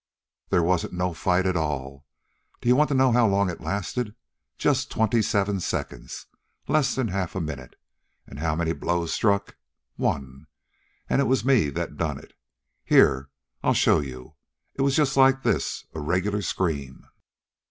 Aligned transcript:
"They 0.49 0.59
wasn't 0.59 0.93
no 0.93 1.13
fight 1.13 1.45
at 1.45 1.55
all. 1.55 2.07
D 2.59 2.69
'ye 2.69 2.73
want 2.73 2.87
to 2.87 2.95
know 2.95 3.11
how 3.11 3.27
long 3.27 3.51
it 3.51 3.61
lasted? 3.61 4.15
Just 4.57 4.89
twenty 4.89 5.21
seven 5.21 5.59
seconds 5.59 6.25
less 6.67 6.97
'n 6.97 7.09
half 7.09 7.35
a 7.35 7.39
minute. 7.39 7.75
An' 8.25 8.37
how 8.37 8.55
many 8.55 8.73
blows 8.73 9.13
struck? 9.13 9.57
One. 9.97 10.47
An' 11.07 11.19
it 11.19 11.27
was 11.27 11.45
me 11.45 11.69
that 11.69 11.97
done 11.97 12.17
it. 12.17 12.33
Here, 12.83 13.29
I'll 13.61 13.75
show 13.75 13.99
you. 13.99 14.33
It 14.73 14.81
was 14.81 14.95
just 14.95 15.15
like 15.17 15.43
this 15.43 15.85
a 15.93 15.99
regular 15.99 16.41
scream." 16.41 17.05